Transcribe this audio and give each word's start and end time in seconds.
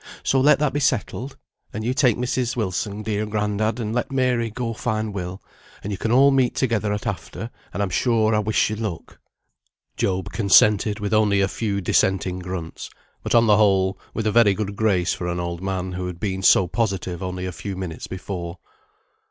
So 0.23 0.41
let 0.41 0.57
that 0.57 0.73
be 0.73 0.79
settled. 0.79 1.37
And 1.71 1.83
you 1.83 1.93
take 1.93 2.17
Mrs. 2.17 2.55
Wilson, 2.55 3.03
dear 3.03 3.27
grandad, 3.27 3.79
and 3.79 3.93
let 3.93 4.11
Mary 4.11 4.49
go 4.49 4.73
find 4.73 5.13
Will, 5.13 5.43
and 5.83 5.91
you 5.91 5.97
can 5.99 6.11
all 6.11 6.31
meet 6.31 6.55
together 6.55 6.91
at 6.91 7.05
after, 7.05 7.51
and 7.71 7.83
I'm 7.83 7.91
sure 7.91 8.33
I 8.33 8.39
wish 8.39 8.71
you 8.71 8.75
luck." 8.77 9.19
Job 9.97 10.31
consented 10.31 10.99
with 10.99 11.13
only 11.13 11.39
a 11.39 11.47
few 11.47 11.81
dissenting 11.81 12.39
grunts; 12.39 12.89
but 13.21 13.35
on 13.35 13.45
the 13.45 13.57
whole, 13.57 13.99
with 14.11 14.25
a 14.25 14.31
very 14.31 14.55
good 14.55 14.75
grace 14.75 15.13
for 15.13 15.27
an 15.27 15.39
old 15.39 15.61
man 15.61 15.91
who 15.91 16.07
had 16.07 16.19
been 16.19 16.41
so 16.41 16.67
positive 16.67 17.21
only 17.21 17.45
a 17.45 17.51
few 17.51 17.75
minutes 17.75 18.07
before. 18.07 18.57